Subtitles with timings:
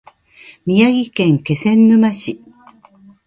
[0.65, 2.41] 宮城県気仙沼市